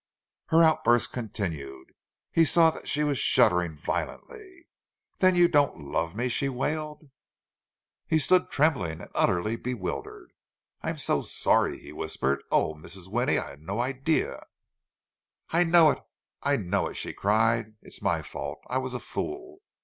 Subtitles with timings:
[0.47, 1.93] Her outburst continued.
[2.31, 4.67] He saw that she was shuddering violently.
[5.19, 7.07] "Then you don't love me!" she wailed.
[8.07, 10.33] He stood trembling and utterly bewildered.
[10.81, 12.43] "I'm so sorry!" he whispered.
[12.49, 13.09] "Oh, Mrs.
[13.11, 14.43] Winnie—I had no idea—"
[15.51, 15.99] "I know it!
[16.41, 17.75] I know it!" she cried.
[17.83, 18.61] "It's my fault!
[18.71, 19.59] I was a fool!